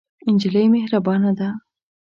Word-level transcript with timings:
نجلۍ 0.31 0.65
مهربانه 0.75 1.31
ده. 1.39 1.49